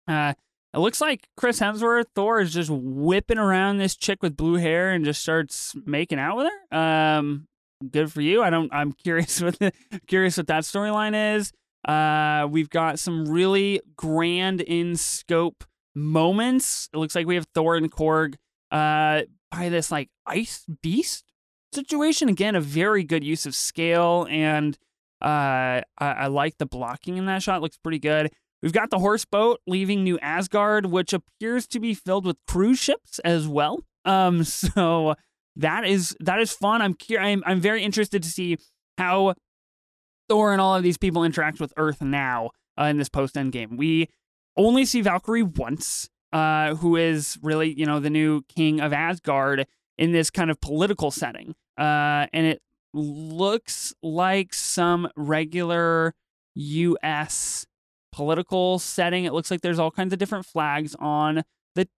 Uh, 0.06 0.34
it 0.72 0.78
looks 0.78 1.00
like 1.00 1.28
Chris 1.36 1.58
Hemsworth, 1.58 2.06
Thor, 2.14 2.40
is 2.40 2.52
just 2.54 2.70
whipping 2.70 3.38
around 3.38 3.78
this 3.78 3.96
chick 3.96 4.22
with 4.22 4.36
blue 4.36 4.54
hair 4.54 4.90
and 4.90 5.04
just 5.04 5.20
starts 5.20 5.74
making 5.84 6.20
out 6.20 6.36
with 6.36 6.46
her. 6.46 6.78
Um, 6.78 7.48
good 7.90 8.12
for 8.12 8.20
you. 8.20 8.42
I 8.42 8.50
don't. 8.50 8.72
I'm 8.72 8.92
curious 9.04 9.42
what 9.42 9.58
the, 9.58 9.72
curious 10.06 10.36
what 10.36 10.46
that 10.46 10.62
storyline 10.62 11.36
is. 11.36 11.52
Uh, 11.86 12.46
we've 12.50 12.70
got 12.70 12.98
some 12.98 13.26
really 13.26 13.80
grand 13.96 14.60
in 14.60 14.96
scope 14.96 15.64
moments. 15.94 16.88
It 16.92 16.98
looks 16.98 17.14
like 17.14 17.26
we 17.26 17.36
have 17.36 17.46
Thor 17.54 17.76
and 17.76 17.90
Korg 17.90 18.34
uh, 18.70 19.22
by 19.50 19.68
this 19.68 19.90
like 19.90 20.08
ice 20.26 20.64
beast 20.82 21.24
situation. 21.72 22.28
Again, 22.28 22.54
a 22.54 22.60
very 22.60 23.04
good 23.04 23.24
use 23.24 23.46
of 23.46 23.54
scale, 23.54 24.26
and 24.30 24.76
uh, 25.22 25.82
I, 25.82 25.84
I 25.98 26.26
like 26.26 26.58
the 26.58 26.66
blocking 26.66 27.16
in 27.16 27.26
that 27.26 27.42
shot. 27.42 27.58
It 27.58 27.62
looks 27.62 27.78
pretty 27.78 27.98
good. 27.98 28.30
We've 28.62 28.72
got 28.72 28.90
the 28.90 28.98
horse 28.98 29.24
boat 29.24 29.60
leaving 29.66 30.02
New 30.02 30.18
Asgard, 30.18 30.86
which 30.86 31.12
appears 31.12 31.66
to 31.68 31.80
be 31.80 31.94
filled 31.94 32.26
with 32.26 32.36
cruise 32.46 32.78
ships 32.78 33.18
as 33.20 33.46
well. 33.46 33.80
Um, 34.04 34.44
so 34.44 35.14
that 35.56 35.84
is 35.86 36.16
that 36.20 36.40
is 36.40 36.52
fun. 36.52 36.82
I'm 36.82 36.96
I'm 37.18 37.42
I'm 37.46 37.60
very 37.60 37.82
interested 37.82 38.22
to 38.22 38.28
see 38.28 38.56
how 38.96 39.34
Thor 40.28 40.52
and 40.52 40.60
all 40.60 40.74
of 40.74 40.82
these 40.82 40.98
people 40.98 41.24
interact 41.24 41.60
with 41.60 41.72
Earth 41.76 42.00
now 42.00 42.50
uh, 42.78 42.84
in 42.84 42.98
this 42.98 43.08
post 43.08 43.34
Endgame. 43.34 43.76
We 43.76 44.08
only 44.56 44.84
see 44.84 45.00
Valkyrie 45.00 45.42
once, 45.42 46.08
uh, 46.32 46.74
who 46.76 46.96
is 46.96 47.38
really 47.42 47.72
you 47.72 47.86
know 47.86 48.00
the 48.00 48.10
new 48.10 48.42
king 48.42 48.80
of 48.80 48.92
Asgard 48.92 49.66
in 49.96 50.12
this 50.12 50.30
kind 50.30 50.50
of 50.50 50.60
political 50.60 51.10
setting, 51.10 51.54
uh, 51.78 52.26
and 52.32 52.46
it 52.46 52.62
looks 52.94 53.94
like 54.02 54.54
some 54.54 55.08
regular 55.16 56.14
U.S. 56.54 57.66
political 58.12 58.78
setting. 58.78 59.24
It 59.24 59.32
looks 59.32 59.50
like 59.50 59.60
there's 59.60 59.78
all 59.78 59.90
kinds 59.90 60.12
of 60.12 60.18
different 60.18 60.46
flags 60.46 60.94
on 60.98 61.44
the 61.74 61.88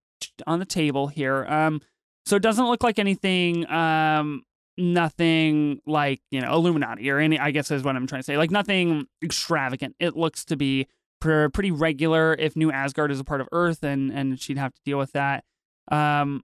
on 0.46 0.58
the 0.58 0.64
table 0.64 1.08
here. 1.08 1.46
Um, 1.46 1.80
so 2.26 2.36
it 2.36 2.42
doesn't 2.42 2.66
look 2.66 2.82
like 2.82 2.98
anything 2.98 3.68
um, 3.70 4.42
nothing 4.76 5.80
like 5.86 6.20
you 6.30 6.40
know 6.40 6.52
Illuminati 6.52 7.10
or 7.10 7.18
any. 7.18 7.38
I 7.38 7.50
guess 7.50 7.70
is 7.70 7.82
what 7.82 7.96
I'm 7.96 8.06
trying 8.06 8.20
to 8.20 8.24
say. 8.24 8.36
Like 8.36 8.50
nothing 8.50 9.06
extravagant. 9.22 9.96
It 9.98 10.16
looks 10.16 10.44
to 10.46 10.56
be 10.56 10.86
pretty 11.20 11.70
regular. 11.70 12.34
If 12.38 12.56
New 12.56 12.70
Asgard 12.72 13.10
is 13.10 13.20
a 13.20 13.24
part 13.24 13.40
of 13.40 13.48
Earth, 13.52 13.82
and 13.82 14.10
and 14.12 14.40
she'd 14.40 14.58
have 14.58 14.74
to 14.74 14.80
deal 14.84 14.98
with 14.98 15.12
that. 15.12 15.44
Um, 15.90 16.42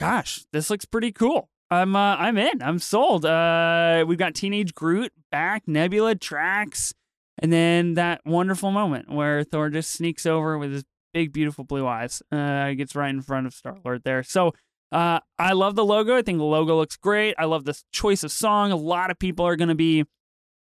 gosh, 0.00 0.44
this 0.52 0.70
looks 0.70 0.84
pretty 0.84 1.12
cool. 1.12 1.48
I'm 1.70 1.96
uh, 1.96 2.16
I'm 2.16 2.38
in. 2.38 2.62
I'm 2.62 2.78
sold. 2.78 3.24
Uh, 3.24 4.04
we've 4.06 4.18
got 4.18 4.34
Teenage 4.34 4.74
Groot 4.74 5.12
back, 5.30 5.64
Nebula 5.66 6.14
tracks, 6.14 6.94
and 7.38 7.52
then 7.52 7.94
that 7.94 8.20
wonderful 8.24 8.70
moment 8.70 9.10
where 9.10 9.44
Thor 9.44 9.70
just 9.70 9.90
sneaks 9.90 10.26
over 10.26 10.58
with 10.58 10.72
his 10.72 10.84
big, 11.12 11.32
beautiful 11.32 11.64
blue 11.64 11.86
eyes. 11.86 12.22
Uh, 12.30 12.72
gets 12.72 12.94
right 12.94 13.10
in 13.10 13.22
front 13.22 13.46
of 13.46 13.54
Star 13.54 13.78
Lord 13.84 14.02
there. 14.04 14.22
So 14.22 14.52
uh, 14.94 15.18
I 15.40 15.54
love 15.54 15.74
the 15.74 15.84
logo. 15.84 16.16
I 16.16 16.22
think 16.22 16.38
the 16.38 16.44
logo 16.44 16.76
looks 16.76 16.96
great. 16.96 17.34
I 17.36 17.46
love 17.46 17.64
this 17.64 17.84
choice 17.90 18.22
of 18.22 18.30
song. 18.30 18.70
A 18.70 18.76
lot 18.76 19.10
of 19.10 19.18
people 19.18 19.44
are 19.44 19.56
going 19.56 19.68
to 19.68 19.74
be 19.74 20.04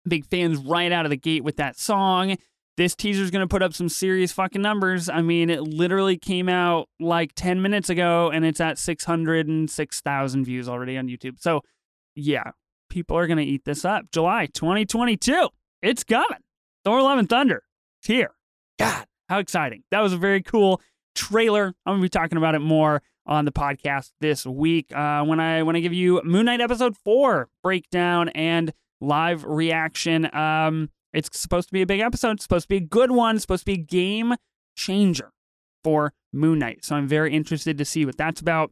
big 0.07 0.27
fans 0.27 0.59
right 0.59 0.91
out 0.91 1.07
of 1.07 1.09
the 1.09 1.17
gate 1.17 1.43
with 1.43 1.55
that 1.55 1.75
song. 1.75 2.37
This 2.77 2.93
teaser 2.93 3.23
is 3.23 3.31
going 3.31 3.41
to 3.41 3.47
put 3.47 3.63
up 3.63 3.73
some 3.73 3.89
serious 3.89 4.31
fucking 4.31 4.61
numbers. 4.61 5.09
I 5.09 5.23
mean, 5.23 5.49
it 5.49 5.61
literally 5.61 6.17
came 6.17 6.49
out 6.49 6.87
like 6.99 7.31
10 7.33 7.63
minutes 7.63 7.89
ago 7.89 8.29
and 8.29 8.45
it's 8.45 8.61
at 8.61 8.77
606,000 8.77 10.45
views 10.45 10.69
already 10.69 10.99
on 10.99 11.07
YouTube. 11.07 11.39
So, 11.39 11.61
yeah, 12.15 12.51
people 12.91 13.17
are 13.17 13.25
going 13.25 13.39
to 13.39 13.43
eat 13.43 13.65
this 13.65 13.83
up. 13.83 14.05
July 14.11 14.45
2022. 14.53 15.49
It's 15.81 16.03
coming. 16.03 16.41
Thor 16.85 17.01
Love 17.01 17.17
and 17.17 17.27
Thunder. 17.27 17.63
It's 18.01 18.07
here. 18.07 18.35
God, 18.77 19.05
how 19.29 19.39
exciting. 19.39 19.81
That 19.89 20.01
was 20.01 20.13
a 20.13 20.17
very 20.17 20.43
cool 20.43 20.79
trailer. 21.15 21.73
I'm 21.87 21.93
going 21.93 22.01
to 22.01 22.05
be 22.05 22.09
talking 22.09 22.37
about 22.37 22.53
it 22.53 22.59
more 22.59 23.01
on 23.25 23.45
the 23.45 23.51
podcast 23.51 24.11
this 24.19 24.45
week 24.45 24.93
uh, 24.95 25.23
when 25.23 25.39
I 25.39 25.63
when 25.63 25.75
I 25.75 25.79
give 25.79 25.93
you 25.93 26.21
Moon 26.23 26.45
Knight 26.45 26.61
episode 26.61 26.95
four 26.97 27.49
breakdown 27.63 28.29
and 28.29 28.73
live 28.99 29.43
reaction. 29.45 30.33
Um, 30.35 30.89
it's 31.13 31.39
supposed 31.39 31.67
to 31.69 31.73
be 31.73 31.81
a 31.81 31.85
big 31.85 31.99
episode. 31.99 32.31
It's 32.33 32.43
supposed 32.43 32.65
to 32.65 32.69
be 32.69 32.77
a 32.77 32.87
good 32.87 33.11
one. 33.11 33.35
It's 33.35 33.43
supposed 33.43 33.61
to 33.61 33.65
be 33.65 33.73
a 33.73 33.77
game 33.77 34.35
changer 34.75 35.31
for 35.83 36.13
Moon 36.33 36.59
Knight. 36.59 36.85
So 36.85 36.95
I'm 36.95 37.07
very 37.07 37.33
interested 37.33 37.77
to 37.77 37.85
see 37.85 38.05
what 38.05 38.17
that's 38.17 38.41
about. 38.41 38.71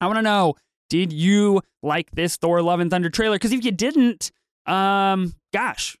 I 0.00 0.06
want 0.06 0.18
to 0.18 0.22
know: 0.22 0.54
Did 0.88 1.12
you 1.12 1.62
like 1.82 2.10
this 2.12 2.36
Thor: 2.36 2.62
Love 2.62 2.80
and 2.80 2.90
Thunder 2.90 3.10
trailer? 3.10 3.36
Because 3.36 3.52
if 3.52 3.64
you 3.64 3.72
didn't, 3.72 4.30
um, 4.66 5.34
gosh, 5.52 5.96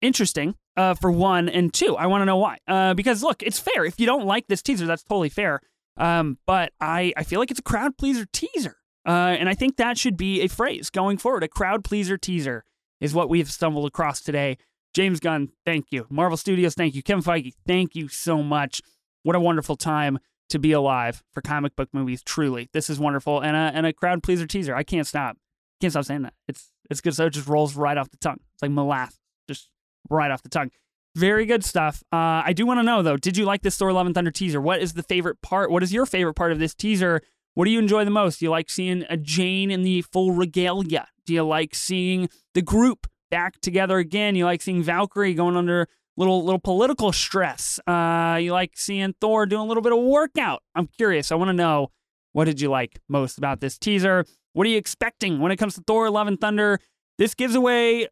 interesting. 0.00 0.54
Uh, 0.74 0.94
for 0.94 1.10
one 1.10 1.50
and 1.50 1.74
two, 1.74 1.98
I 1.98 2.06
want 2.06 2.22
to 2.22 2.24
know 2.24 2.38
why. 2.38 2.56
Uh, 2.66 2.94
because 2.94 3.22
look, 3.22 3.42
it's 3.42 3.58
fair. 3.58 3.84
If 3.84 4.00
you 4.00 4.06
don't 4.06 4.24
like 4.24 4.46
this 4.46 4.62
teaser, 4.62 4.86
that's 4.86 5.02
totally 5.02 5.28
fair. 5.28 5.60
Um, 5.96 6.38
but 6.46 6.72
I, 6.80 7.12
I 7.16 7.24
feel 7.24 7.38
like 7.40 7.50
it's 7.50 7.60
a 7.60 7.64
crowd 7.64 7.96
pleaser 7.98 8.26
teaser. 8.32 8.76
Uh, 9.06 9.36
and 9.38 9.48
I 9.48 9.54
think 9.54 9.76
that 9.76 9.98
should 9.98 10.16
be 10.16 10.40
a 10.42 10.48
phrase 10.48 10.90
going 10.90 11.18
forward. 11.18 11.42
A 11.42 11.48
crowd 11.48 11.84
pleaser 11.84 12.16
teaser 12.16 12.64
is 13.00 13.14
what 13.14 13.28
we've 13.28 13.50
stumbled 13.50 13.86
across 13.86 14.20
today. 14.20 14.58
James 14.94 15.20
Gunn, 15.20 15.48
thank 15.64 15.86
you. 15.90 16.06
Marvel 16.10 16.36
Studios, 16.36 16.74
thank 16.74 16.94
you. 16.94 17.02
Kevin 17.02 17.22
Feige, 17.22 17.52
thank 17.66 17.96
you 17.96 18.08
so 18.08 18.42
much. 18.42 18.80
What 19.22 19.36
a 19.36 19.40
wonderful 19.40 19.76
time 19.76 20.18
to 20.50 20.58
be 20.58 20.72
alive 20.72 21.22
for 21.32 21.40
comic 21.40 21.74
book 21.74 21.88
movies. 21.92 22.22
Truly, 22.22 22.68
this 22.72 22.90
is 22.90 23.00
wonderful 23.00 23.40
and 23.40 23.56
a 23.56 23.72
and 23.74 23.86
a 23.86 23.92
crowd 23.92 24.22
pleaser 24.22 24.46
teaser. 24.46 24.74
I 24.74 24.82
can't 24.82 25.06
stop. 25.06 25.38
Can't 25.80 25.92
stop 25.92 26.04
saying 26.04 26.22
that. 26.22 26.34
It's 26.46 26.72
it's 26.90 27.00
good. 27.00 27.14
So 27.14 27.26
it 27.26 27.30
just 27.30 27.48
rolls 27.48 27.74
right 27.74 27.96
off 27.96 28.10
the 28.10 28.18
tongue. 28.18 28.40
It's 28.52 28.62
like 28.62 28.70
molasses, 28.70 29.18
just 29.48 29.70
right 30.10 30.30
off 30.30 30.42
the 30.42 30.48
tongue. 30.50 30.70
Very 31.14 31.44
good 31.44 31.64
stuff. 31.64 32.02
Uh, 32.12 32.42
I 32.44 32.52
do 32.54 32.64
want 32.64 32.78
to 32.78 32.82
know 32.82 33.02
though, 33.02 33.16
did 33.16 33.36
you 33.36 33.44
like 33.44 33.62
this 33.62 33.76
Thor: 33.76 33.92
Love 33.92 34.06
and 34.06 34.14
Thunder 34.14 34.30
teaser? 34.30 34.60
What 34.60 34.80
is 34.80 34.94
the 34.94 35.02
favorite 35.02 35.42
part? 35.42 35.70
What 35.70 35.82
is 35.82 35.92
your 35.92 36.06
favorite 36.06 36.34
part 36.34 36.52
of 36.52 36.58
this 36.58 36.74
teaser? 36.74 37.20
What 37.54 37.66
do 37.66 37.70
you 37.70 37.78
enjoy 37.78 38.04
the 38.04 38.10
most? 38.10 38.38
Do 38.38 38.46
you 38.46 38.50
like 38.50 38.70
seeing 38.70 39.04
a 39.10 39.16
Jane 39.18 39.70
in 39.70 39.82
the 39.82 40.02
full 40.02 40.32
regalia? 40.32 41.08
Do 41.26 41.34
you 41.34 41.42
like 41.42 41.74
seeing 41.74 42.30
the 42.54 42.62
group 42.62 43.06
back 43.30 43.60
together 43.60 43.98
again? 43.98 44.36
You 44.36 44.46
like 44.46 44.62
seeing 44.62 44.82
Valkyrie 44.82 45.34
going 45.34 45.56
under 45.56 45.86
little 46.16 46.42
little 46.42 46.58
political 46.58 47.12
stress? 47.12 47.78
Uh, 47.86 48.38
you 48.40 48.52
like 48.52 48.72
seeing 48.76 49.14
Thor 49.20 49.44
doing 49.44 49.62
a 49.62 49.66
little 49.66 49.82
bit 49.82 49.92
of 49.92 49.98
workout? 49.98 50.62
I'm 50.74 50.86
curious. 50.86 51.30
I 51.30 51.34
want 51.34 51.50
to 51.50 51.54
know 51.54 51.90
what 52.32 52.46
did 52.46 52.60
you 52.60 52.70
like 52.70 53.00
most 53.06 53.36
about 53.36 53.60
this 53.60 53.76
teaser? 53.78 54.24
What 54.54 54.66
are 54.66 54.70
you 54.70 54.78
expecting 54.78 55.40
when 55.40 55.52
it 55.52 55.56
comes 55.56 55.74
to 55.74 55.82
Thor: 55.86 56.08
Love 56.08 56.26
and 56.26 56.40
Thunder? 56.40 56.78
This 57.18 57.34
gives 57.34 57.54
away 57.54 58.08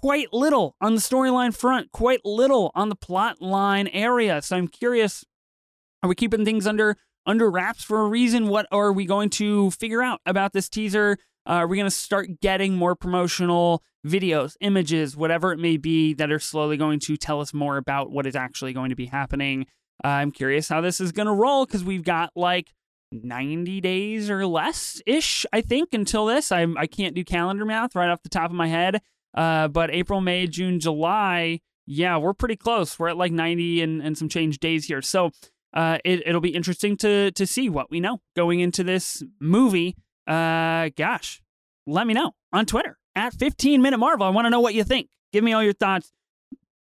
quite 0.00 0.32
little 0.32 0.76
on 0.80 0.94
the 0.94 1.00
storyline 1.00 1.52
front, 1.54 1.90
quite 1.90 2.20
little 2.24 2.70
on 2.74 2.88
the 2.88 2.94
plot 2.94 3.42
line 3.42 3.88
area. 3.88 4.40
So 4.40 4.56
I'm 4.56 4.68
curious, 4.68 5.24
are 6.02 6.08
we 6.08 6.14
keeping 6.14 6.44
things 6.44 6.68
under 6.68 6.96
under 7.26 7.50
wraps 7.50 7.82
for 7.82 8.02
a 8.02 8.08
reason? 8.08 8.46
What 8.46 8.66
are 8.70 8.92
we 8.92 9.06
going 9.06 9.28
to 9.30 9.72
figure 9.72 10.00
out 10.00 10.20
about 10.24 10.52
this 10.52 10.68
teaser? 10.68 11.18
Uh, 11.48 11.54
are 11.54 11.66
we 11.66 11.76
going 11.76 11.90
to 11.90 11.90
start 11.90 12.40
getting 12.40 12.76
more 12.76 12.94
promotional 12.94 13.82
videos, 14.06 14.54
images, 14.60 15.16
whatever 15.16 15.50
it 15.52 15.58
may 15.58 15.76
be, 15.76 16.14
that 16.14 16.30
are 16.30 16.38
slowly 16.38 16.76
going 16.76 17.00
to 17.00 17.16
tell 17.16 17.40
us 17.40 17.52
more 17.52 17.76
about 17.76 18.12
what 18.12 18.24
is 18.24 18.36
actually 18.36 18.72
going 18.72 18.90
to 18.90 18.96
be 18.96 19.06
happening? 19.06 19.66
Uh, 20.04 20.08
I'm 20.08 20.30
curious 20.30 20.68
how 20.68 20.80
this 20.80 21.00
is 21.00 21.10
going 21.10 21.26
to 21.26 21.32
roll 21.32 21.66
because 21.66 21.82
we've 21.82 22.04
got 22.04 22.30
like 22.36 22.72
90 23.10 23.80
days 23.80 24.30
or 24.30 24.46
less 24.46 25.02
ish, 25.06 25.44
I 25.52 25.60
think, 25.60 25.92
until 25.92 26.26
this. 26.26 26.52
I, 26.52 26.66
I 26.76 26.86
can't 26.86 27.16
do 27.16 27.24
calendar 27.24 27.64
math 27.64 27.96
right 27.96 28.10
off 28.10 28.22
the 28.22 28.28
top 28.28 28.50
of 28.50 28.56
my 28.56 28.68
head. 28.68 29.00
Uh, 29.38 29.68
but 29.68 29.88
April, 29.92 30.20
May, 30.20 30.48
June, 30.48 30.80
July, 30.80 31.60
yeah, 31.86 32.18
we're 32.18 32.34
pretty 32.34 32.56
close. 32.56 32.98
We're 32.98 33.10
at 33.10 33.16
like 33.16 33.30
90 33.30 33.82
and, 33.82 34.02
and 34.02 34.18
some 34.18 34.28
change 34.28 34.58
days 34.58 34.86
here. 34.86 35.00
So 35.00 35.30
uh, 35.72 35.98
it, 36.04 36.26
it'll 36.26 36.40
be 36.40 36.54
interesting 36.56 36.96
to 36.98 37.30
to 37.30 37.46
see 37.46 37.68
what 37.68 37.88
we 37.88 38.00
know 38.00 38.20
going 38.34 38.58
into 38.58 38.82
this 38.82 39.22
movie. 39.40 39.96
Uh, 40.26 40.90
gosh, 40.96 41.40
let 41.86 42.06
me 42.06 42.14
know 42.14 42.32
on 42.52 42.66
Twitter 42.66 42.98
at 43.14 43.32
15 43.32 43.80
Minute 43.80 43.98
Marvel. 43.98 44.26
I 44.26 44.30
want 44.30 44.46
to 44.46 44.50
know 44.50 44.60
what 44.60 44.74
you 44.74 44.82
think. 44.82 45.08
Give 45.32 45.44
me 45.44 45.52
all 45.52 45.62
your 45.62 45.72
thoughts. 45.72 46.12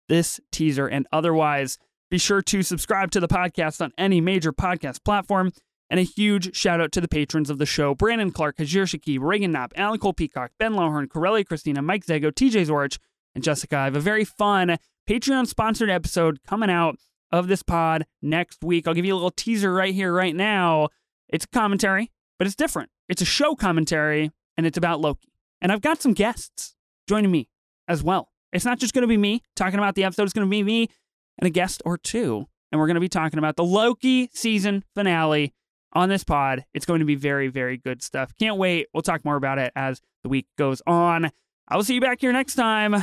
This 0.10 0.42
teaser 0.52 0.86
and 0.86 1.08
otherwise. 1.14 1.78
Be 2.12 2.18
sure 2.18 2.42
to 2.42 2.62
subscribe 2.62 3.10
to 3.12 3.22
the 3.22 3.28
podcast 3.30 3.82
on 3.82 3.92
any 3.98 4.20
major 4.20 4.52
podcast 4.52 5.04
platform. 5.06 5.54
And 5.94 6.00
a 6.00 6.04
huge 6.04 6.56
shout 6.56 6.82
out 6.82 6.92
to 6.94 7.02
the 7.02 7.08
patrons 7.08 7.52
of 7.52 7.60
the 7.60 7.68
show 7.68 7.94
Brandon 7.94 8.32
Clark, 8.32 8.58
Hajir 8.58 8.88
Shakib, 8.88 9.20
Reagan 9.22 9.52
Knapp, 9.52 9.74
Alan 9.76 10.00
Cole 10.00 10.12
Peacock, 10.12 10.50
Ben 10.58 10.74
Lowhorn, 10.74 11.08
Corelli 11.08 11.44
Christina, 11.44 11.84
Mike 11.84 12.04
Zago, 12.04 12.32
TJ 12.32 12.66
Zorich, 12.66 12.98
and 13.36 13.44
Jessica. 13.44 13.78
I 13.78 13.84
have 13.84 13.96
a 13.96 14.00
very 14.00 14.26
fun 14.26 14.78
Patreon 15.08 15.46
sponsored 15.46 15.92
episode 15.92 16.40
coming 16.48 16.72
out 16.72 16.96
of 17.32 17.48
this 17.48 17.62
pod 17.62 18.08
next 18.24 18.64
week. 18.64 18.88
I'll 18.88 18.96
give 18.96 19.06
you 19.06 19.14
a 19.14 19.18
little 19.18 19.30
teaser 19.30 19.72
right 19.72 19.94
here, 19.94 20.12
right 20.12 20.36
now. 20.36 20.90
It's 21.30 21.46
a 21.46 21.50
commentary, 21.50 22.10
but 22.40 22.48
it's 22.48 22.56
different. 22.56 22.90
It's 23.08 23.22
a 23.22 23.26
show 23.26 23.54
commentary, 23.54 24.32
and 24.58 24.66
it's 24.66 24.80
about 24.80 25.00
Loki. 25.00 25.32
And 25.62 25.72
I've 25.72 25.82
got 25.82 26.02
some 26.02 26.14
guests 26.14 26.74
joining 27.08 27.30
me 27.30 27.50
as 27.88 28.02
well. 28.02 28.32
It's 28.52 28.66
not 28.66 28.80
just 28.80 28.96
going 28.96 29.04
to 29.04 29.08
be 29.08 29.18
me 29.18 29.44
talking 29.56 29.78
about 29.78 29.94
the 29.94 30.06
episode, 30.06 30.24
it's 30.24 30.34
going 30.34 30.48
to 30.48 30.50
be 30.50 30.64
me 30.64 30.90
and 31.38 31.46
a 31.46 31.52
guest 31.52 31.84
or 31.86 32.00
two. 32.00 32.48
And 32.72 32.82
we're 32.82 32.88
going 32.88 32.96
to 32.96 33.00
be 33.00 33.10
talking 33.10 33.38
about 33.38 33.58
the 33.58 33.64
Loki 33.64 34.32
season 34.34 34.84
finale 34.96 35.54
on 35.94 36.10
this 36.10 36.24
pod. 36.24 36.66
It's 36.74 36.86
going 36.86 37.00
to 37.00 37.06
be 37.06 37.16
very, 37.16 37.48
very 37.48 37.78
good 37.78 38.02
stuff. 38.02 38.34
Can't 38.40 38.58
wait. 38.58 38.88
We'll 38.94 39.04
talk 39.04 39.24
more 39.24 39.36
about 39.36 39.60
it 39.60 39.72
as 39.76 40.02
the 40.24 40.30
week 40.30 40.48
goes 40.58 40.82
on. 40.86 41.32
I 41.68 41.76
will 41.76 41.84
see 41.84 41.96
you 41.96 42.02
back 42.02 42.22
here 42.22 42.34
next 42.34 42.56
time 42.56 42.94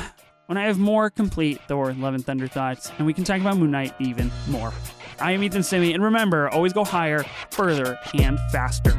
when 0.47 0.59
I 0.59 0.65
have 0.65 0.79
more 0.79 1.11
complete 1.11 1.61
Thor 1.69 1.93
Love 1.93 2.15
and 2.15 2.25
Thunder 2.25 2.49
thoughts 2.49 2.91
and 2.99 3.07
we 3.07 3.15
can 3.15 3.25
talk 3.25 3.41
about 3.41 3.57
Moon 3.57 3.71
Knight 3.71 3.95
even 4.01 4.31
more. 4.49 4.73
I 5.21 5.33
am 5.33 5.43
Ethan 5.43 5.63
Simi, 5.63 5.93
and 5.93 6.03
remember, 6.03 6.49
always 6.49 6.73
go 6.73 6.83
higher, 6.83 7.25
further, 7.51 7.99
and 8.15 8.39
faster. 8.53 8.97